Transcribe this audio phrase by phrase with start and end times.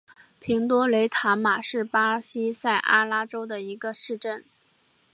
[0.39, 4.43] 平多雷塔马是巴西塞阿拉州的一个市镇。